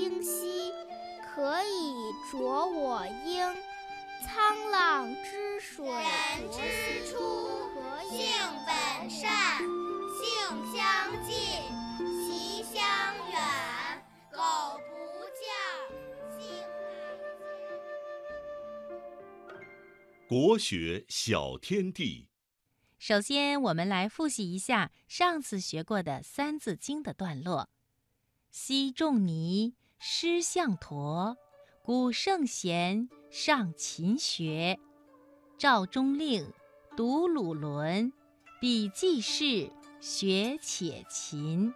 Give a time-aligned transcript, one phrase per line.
[0.00, 0.72] 清晰，
[1.22, 1.92] 可以
[2.32, 3.54] 濯我缨。
[4.22, 6.56] 沧浪之水人之
[7.06, 7.18] 初，
[8.08, 8.26] 性
[8.66, 9.58] 本善，
[10.16, 10.24] 性
[10.72, 11.36] 相近，
[12.24, 12.80] 习相
[13.30, 13.38] 远。
[14.32, 14.40] 苟
[14.88, 14.90] 不
[15.36, 15.44] 教，
[16.38, 16.48] 性
[20.26, 22.30] 国学小天地。
[22.98, 27.68] 首先，我们来复习一下上次学过的《三字经》的段落：
[28.50, 31.36] 昔仲尼，师向陀，
[31.82, 34.80] 古圣贤上勤学。
[35.58, 36.50] 赵中令
[36.96, 38.10] 读鲁伦，
[38.62, 41.74] 笔记事学且勤。”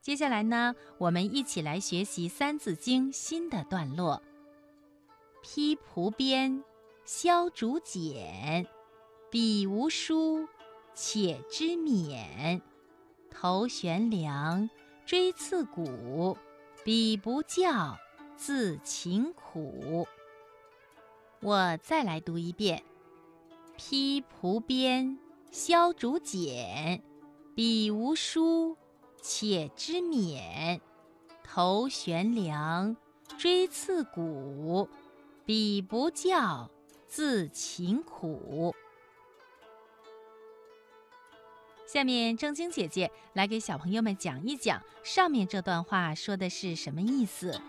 [0.00, 4.22] 接下来呢，我们一起来学习《三字经》新的段落
[5.42, 6.62] ：“披蒲鞭，
[7.04, 8.68] 削竹简，
[9.32, 10.46] 笔无书，
[10.94, 12.60] 且知勉。
[13.32, 14.70] 头悬梁，
[15.04, 16.38] 锥刺股，
[16.84, 17.96] 彼不教，
[18.36, 20.06] 自勤苦。”
[21.40, 22.82] 我再来读一遍
[23.76, 25.18] ：“披蒲鞭，
[25.50, 27.02] 削竹简，
[27.54, 28.76] 笔无书。”
[29.24, 30.80] 且知勉，
[31.44, 32.96] 头悬梁，
[33.38, 34.88] 锥刺股，
[35.44, 36.68] 彼不教，
[37.06, 38.74] 自勤苦。
[41.92, 47.60] 下面正晶姐姐来给小朋友们讲一讲上面这段话说的是什么意思。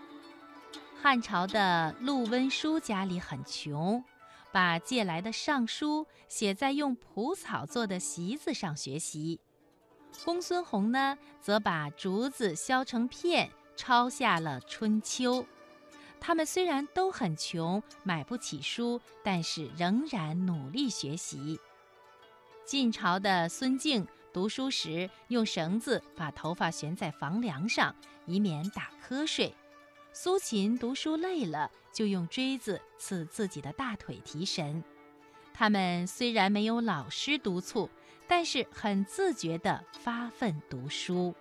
[0.98, 4.02] 汉朝的陆温书家里很穷，
[4.50, 9.38] 把借来的尚书写在用蒲草做的席子上学习。
[10.24, 15.42] 公孙弘呢，则把竹子削成片，抄下了《春秋》。
[16.18, 21.60] 他们虽然都很穷，买不起书，但是仍然努力学习。
[22.64, 27.94] 晋朝的孙敬读书时，用绳子把头发悬在房梁上，
[28.26, 29.52] 以免打瞌睡；
[30.12, 34.82] 苏秦读书累了，就用锥子刺自己的大腿提神。
[35.52, 37.88] 他们虽然没有老师督促。
[38.26, 41.34] 但是很自觉地发奋读书。